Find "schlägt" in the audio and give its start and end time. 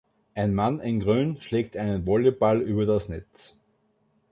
1.41-1.77